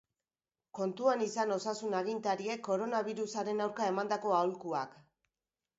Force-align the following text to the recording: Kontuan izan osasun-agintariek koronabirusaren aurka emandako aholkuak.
Kontuan 0.77 1.21
izan 1.25 1.53
osasun-agintariek 1.57 2.65
koronabirusaren 2.69 3.63
aurka 3.69 3.93
emandako 3.93 4.37
aholkuak. 4.41 4.99